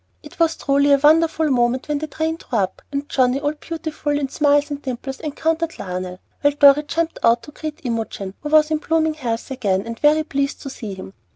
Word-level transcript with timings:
It 0.23 0.39
was 0.39 0.55
truly 0.57 0.91
a 0.93 0.97
wonderful 0.97 1.51
moment 1.51 1.87
when 1.87 1.99
the 1.99 2.07
train 2.07 2.35
drew 2.37 2.57
up, 2.57 2.81
and 2.91 3.07
Johnnie, 3.07 3.39
all 3.39 3.51
beautiful 3.53 4.17
in 4.17 4.29
smiles 4.29 4.71
and 4.71 4.81
dimples, 4.81 5.19
encountered 5.19 5.77
Lionel; 5.77 6.17
while 6.41 6.53
Dorry 6.53 6.81
jumped 6.87 7.19
out 7.21 7.43
to 7.43 7.51
greet 7.51 7.81
Imogen, 7.83 8.33
who 8.41 8.49
was 8.49 8.71
in 8.71 8.79
blooming 8.79 9.13
health 9.13 9.51
again, 9.51 9.83
and 9.85 9.99
very 9.99 10.23
pleased 10.23 10.59
to 10.63 10.71
see 10.71 10.95
him. 10.95 11.13